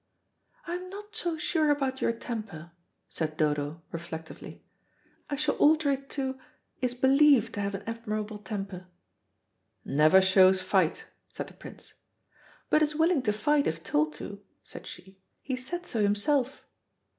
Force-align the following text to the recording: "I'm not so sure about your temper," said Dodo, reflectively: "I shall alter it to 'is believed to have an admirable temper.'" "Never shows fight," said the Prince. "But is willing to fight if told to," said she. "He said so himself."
"I'm 0.65 0.89
not 0.89 1.15
so 1.15 1.37
sure 1.37 1.69
about 1.69 2.01
your 2.01 2.11
temper," 2.11 2.71
said 3.07 3.37
Dodo, 3.37 3.83
reflectively: 3.91 4.63
"I 5.29 5.35
shall 5.35 5.53
alter 5.57 5.91
it 5.91 6.09
to 6.17 6.39
'is 6.81 6.95
believed 6.95 7.53
to 7.53 7.59
have 7.61 7.75
an 7.75 7.83
admirable 7.85 8.39
temper.'" 8.39 8.87
"Never 9.85 10.19
shows 10.19 10.59
fight," 10.59 11.05
said 11.31 11.45
the 11.49 11.53
Prince. 11.53 11.93
"But 12.71 12.81
is 12.81 12.95
willing 12.95 13.21
to 13.21 13.31
fight 13.31 13.67
if 13.67 13.83
told 13.83 14.13
to," 14.15 14.43
said 14.63 14.87
she. 14.87 15.19
"He 15.39 15.55
said 15.55 15.85
so 15.85 16.01
himself." 16.01 16.65